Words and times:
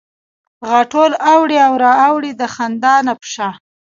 غاټول 0.69 1.11
اوړي 1.33 1.57
او 1.67 1.73
را 1.83 1.91
اوړي 2.09 2.31
د 2.35 2.41
خندا 2.55 2.95
نه 3.07 3.13
په 3.19 3.25
شا 3.33 3.49